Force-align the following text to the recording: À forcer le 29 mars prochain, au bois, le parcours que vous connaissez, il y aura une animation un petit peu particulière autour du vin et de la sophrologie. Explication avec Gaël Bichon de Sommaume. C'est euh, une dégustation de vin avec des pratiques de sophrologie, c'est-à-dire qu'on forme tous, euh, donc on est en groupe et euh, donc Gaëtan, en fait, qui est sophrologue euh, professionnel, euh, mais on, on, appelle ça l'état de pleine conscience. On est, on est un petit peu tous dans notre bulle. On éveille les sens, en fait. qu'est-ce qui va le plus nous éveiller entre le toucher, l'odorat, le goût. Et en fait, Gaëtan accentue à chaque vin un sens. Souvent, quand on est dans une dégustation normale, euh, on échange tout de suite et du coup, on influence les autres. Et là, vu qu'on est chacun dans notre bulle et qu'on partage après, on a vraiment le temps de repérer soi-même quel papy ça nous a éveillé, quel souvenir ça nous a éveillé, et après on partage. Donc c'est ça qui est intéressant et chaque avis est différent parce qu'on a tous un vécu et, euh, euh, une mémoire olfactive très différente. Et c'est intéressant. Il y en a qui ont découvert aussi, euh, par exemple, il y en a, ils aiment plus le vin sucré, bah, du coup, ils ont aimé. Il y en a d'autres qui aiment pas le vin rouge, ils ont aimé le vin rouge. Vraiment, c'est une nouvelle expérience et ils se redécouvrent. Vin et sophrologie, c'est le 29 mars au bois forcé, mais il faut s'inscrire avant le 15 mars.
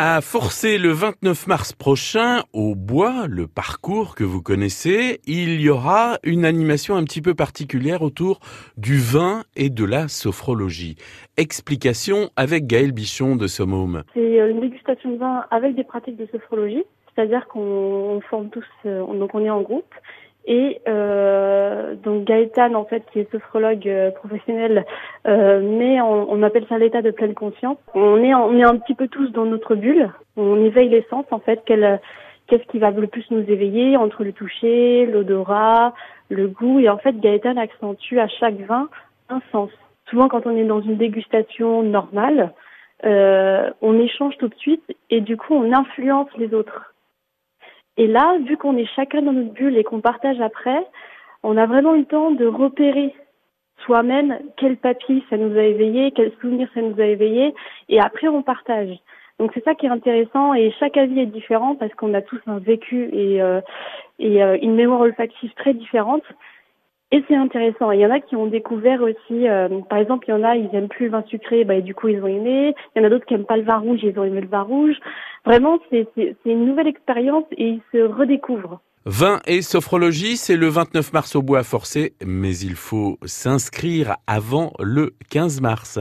À 0.00 0.20
forcer 0.20 0.78
le 0.78 0.90
29 0.90 1.48
mars 1.48 1.72
prochain, 1.72 2.44
au 2.52 2.76
bois, 2.76 3.26
le 3.28 3.48
parcours 3.48 4.14
que 4.14 4.22
vous 4.22 4.40
connaissez, 4.40 5.18
il 5.26 5.60
y 5.60 5.68
aura 5.68 6.18
une 6.22 6.44
animation 6.44 6.94
un 6.94 7.02
petit 7.02 7.20
peu 7.20 7.34
particulière 7.34 8.02
autour 8.02 8.38
du 8.76 8.98
vin 8.98 9.42
et 9.56 9.70
de 9.70 9.84
la 9.84 10.06
sophrologie. 10.06 10.94
Explication 11.36 12.30
avec 12.36 12.68
Gaël 12.68 12.92
Bichon 12.92 13.34
de 13.34 13.48
Sommaume. 13.48 14.04
C'est 14.14 14.40
euh, 14.40 14.52
une 14.52 14.60
dégustation 14.60 15.10
de 15.10 15.16
vin 15.16 15.44
avec 15.50 15.74
des 15.74 15.82
pratiques 15.82 16.16
de 16.16 16.26
sophrologie, 16.26 16.84
c'est-à-dire 17.12 17.48
qu'on 17.48 18.20
forme 18.30 18.50
tous, 18.50 18.64
euh, 18.86 19.00
donc 19.04 19.34
on 19.34 19.44
est 19.44 19.50
en 19.50 19.62
groupe 19.62 19.92
et 20.48 20.80
euh, 20.88 21.67
donc 22.02 22.24
Gaëtan, 22.24 22.74
en 22.74 22.84
fait, 22.84 23.04
qui 23.12 23.20
est 23.20 23.30
sophrologue 23.30 23.88
euh, 23.88 24.10
professionnel, 24.10 24.84
euh, 25.26 25.60
mais 25.62 26.00
on, 26.00 26.30
on, 26.30 26.42
appelle 26.42 26.66
ça 26.68 26.78
l'état 26.78 27.02
de 27.02 27.10
pleine 27.10 27.34
conscience. 27.34 27.78
On 27.94 28.22
est, 28.22 28.34
on 28.34 28.56
est 28.56 28.64
un 28.64 28.76
petit 28.76 28.94
peu 28.94 29.08
tous 29.08 29.30
dans 29.30 29.44
notre 29.44 29.74
bulle. 29.74 30.10
On 30.36 30.64
éveille 30.64 30.88
les 30.88 31.06
sens, 31.10 31.24
en 31.30 31.38
fait. 31.38 31.62
qu'est-ce 31.64 32.66
qui 32.70 32.78
va 32.78 32.90
le 32.90 33.06
plus 33.06 33.30
nous 33.30 33.44
éveiller 33.48 33.96
entre 33.96 34.24
le 34.24 34.32
toucher, 34.32 35.06
l'odorat, 35.06 35.94
le 36.28 36.48
goût. 36.48 36.80
Et 36.80 36.88
en 36.88 36.98
fait, 36.98 37.18
Gaëtan 37.18 37.56
accentue 37.56 38.18
à 38.18 38.28
chaque 38.28 38.60
vin 38.60 38.88
un 39.28 39.40
sens. 39.52 39.70
Souvent, 40.10 40.28
quand 40.28 40.46
on 40.46 40.56
est 40.56 40.64
dans 40.64 40.80
une 40.80 40.96
dégustation 40.96 41.82
normale, 41.82 42.52
euh, 43.04 43.70
on 43.80 43.98
échange 43.98 44.36
tout 44.38 44.48
de 44.48 44.54
suite 44.56 44.84
et 45.10 45.20
du 45.20 45.36
coup, 45.36 45.54
on 45.54 45.72
influence 45.72 46.28
les 46.36 46.54
autres. 46.54 46.94
Et 47.96 48.06
là, 48.06 48.38
vu 48.46 48.56
qu'on 48.56 48.76
est 48.76 48.88
chacun 48.96 49.22
dans 49.22 49.32
notre 49.32 49.52
bulle 49.52 49.76
et 49.76 49.84
qu'on 49.84 50.00
partage 50.00 50.40
après, 50.40 50.86
on 51.42 51.56
a 51.56 51.66
vraiment 51.66 51.92
le 51.92 52.04
temps 52.04 52.30
de 52.30 52.46
repérer 52.46 53.14
soi-même 53.84 54.38
quel 54.56 54.76
papy 54.76 55.24
ça 55.30 55.36
nous 55.36 55.56
a 55.56 55.62
éveillé, 55.62 56.12
quel 56.12 56.32
souvenir 56.40 56.68
ça 56.74 56.82
nous 56.82 57.00
a 57.00 57.04
éveillé, 57.04 57.54
et 57.88 58.00
après 58.00 58.28
on 58.28 58.42
partage. 58.42 58.98
Donc 59.38 59.52
c'est 59.54 59.64
ça 59.64 59.74
qui 59.74 59.86
est 59.86 59.90
intéressant 59.90 60.52
et 60.54 60.72
chaque 60.80 60.96
avis 60.96 61.20
est 61.20 61.26
différent 61.26 61.76
parce 61.76 61.94
qu'on 61.94 62.12
a 62.14 62.22
tous 62.22 62.40
un 62.46 62.58
vécu 62.58 63.08
et, 63.12 63.40
euh, 63.40 63.60
euh, 64.20 64.58
une 64.60 64.74
mémoire 64.74 65.00
olfactive 65.00 65.52
très 65.54 65.74
différente. 65.74 66.24
Et 67.10 67.24
c'est 67.26 67.36
intéressant. 67.36 67.90
Il 67.90 68.00
y 68.00 68.06
en 68.06 68.10
a 68.10 68.20
qui 68.20 68.36
ont 68.36 68.46
découvert 68.46 69.00
aussi, 69.00 69.48
euh, 69.48 69.68
par 69.88 69.98
exemple, 69.98 70.26
il 70.28 70.32
y 70.32 70.34
en 70.34 70.44
a, 70.44 70.56
ils 70.56 70.68
aiment 70.74 70.88
plus 70.88 71.06
le 71.06 71.12
vin 71.12 71.24
sucré, 71.26 71.64
bah, 71.64 71.80
du 71.80 71.94
coup, 71.94 72.08
ils 72.08 72.22
ont 72.22 72.26
aimé. 72.26 72.74
Il 72.94 72.98
y 72.98 73.02
en 73.02 73.06
a 73.06 73.10
d'autres 73.10 73.24
qui 73.24 73.32
aiment 73.32 73.46
pas 73.46 73.56
le 73.56 73.62
vin 73.62 73.78
rouge, 73.78 74.00
ils 74.02 74.18
ont 74.18 74.24
aimé 74.24 74.42
le 74.42 74.48
vin 74.48 74.62
rouge. 74.62 74.96
Vraiment, 75.46 75.78
c'est 75.90 76.06
une 76.44 76.66
nouvelle 76.66 76.86
expérience 76.86 77.44
et 77.52 77.68
ils 77.68 77.82
se 77.92 77.98
redécouvrent. 77.98 78.80
Vin 79.06 79.40
et 79.46 79.62
sophrologie, 79.62 80.36
c'est 80.36 80.56
le 80.56 80.68
29 80.68 81.14
mars 81.14 81.34
au 81.34 81.40
bois 81.40 81.62
forcé, 81.62 82.12
mais 82.22 82.54
il 82.58 82.74
faut 82.74 83.16
s'inscrire 83.24 84.16
avant 84.26 84.74
le 84.80 85.14
15 85.30 85.62
mars. 85.62 85.98